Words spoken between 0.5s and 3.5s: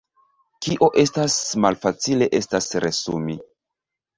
Kio estas malfacile estas resumi.